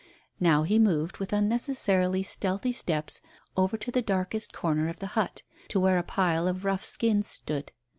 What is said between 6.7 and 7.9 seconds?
skins stood.